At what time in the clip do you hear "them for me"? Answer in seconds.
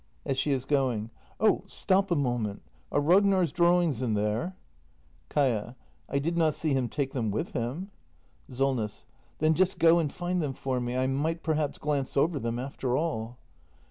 10.41-10.97